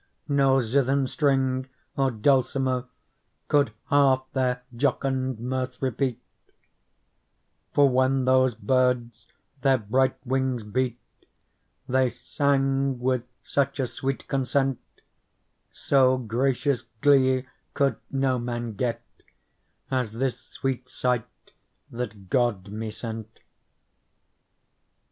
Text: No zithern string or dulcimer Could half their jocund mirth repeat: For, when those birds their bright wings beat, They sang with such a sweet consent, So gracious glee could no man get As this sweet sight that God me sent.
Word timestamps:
No 0.27 0.61
zithern 0.61 1.07
string 1.07 1.67
or 1.95 2.09
dulcimer 2.09 2.85
Could 3.47 3.71
half 3.91 4.25
their 4.33 4.63
jocund 4.75 5.37
mirth 5.39 5.79
repeat: 5.79 6.19
For, 7.75 7.87
when 7.87 8.25
those 8.25 8.55
birds 8.55 9.27
their 9.61 9.77
bright 9.77 10.17
wings 10.25 10.63
beat, 10.63 10.97
They 11.87 12.09
sang 12.09 12.97
with 12.97 13.25
such 13.43 13.79
a 13.79 13.85
sweet 13.85 14.27
consent, 14.27 14.79
So 15.71 16.17
gracious 16.17 16.81
glee 17.01 17.45
could 17.75 17.97
no 18.09 18.39
man 18.39 18.73
get 18.73 19.03
As 19.91 20.13
this 20.13 20.39
sweet 20.41 20.89
sight 20.89 21.27
that 21.91 22.27
God 22.31 22.69
me 22.69 22.89
sent. 22.89 23.39